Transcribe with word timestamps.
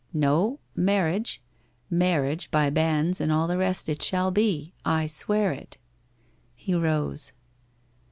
No, 0.13 0.57
marriage— 0.75 1.43
marriage 2.07 2.49
by 2.49 2.71
banns 2.71 3.21
and 3.21 3.31
all 3.31 3.45
the 3.47 3.55
rest 3.55 3.87
it 3.87 4.01
shall 4.01 4.31
be, 4.31 4.73
I 4.83 5.05
swear 5.05 5.51
it.' 5.51 5.77
He 6.55 6.73
rose. 6.73 7.31